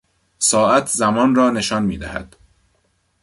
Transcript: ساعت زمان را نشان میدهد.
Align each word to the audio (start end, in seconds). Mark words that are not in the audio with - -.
ساعت 0.39 0.87
زمان 0.87 1.35
را 1.35 1.49
نشان 1.49 1.83
میدهد. 1.85 2.35